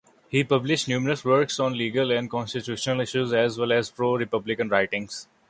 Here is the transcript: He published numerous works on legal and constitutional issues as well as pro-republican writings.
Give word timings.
He 0.29 0.43
published 0.43 0.87
numerous 0.87 1.23
works 1.23 1.59
on 1.59 1.77
legal 1.77 2.11
and 2.11 2.27
constitutional 2.27 3.01
issues 3.01 3.33
as 3.33 3.59
well 3.59 3.71
as 3.71 3.91
pro-republican 3.91 4.67
writings. 4.67 5.27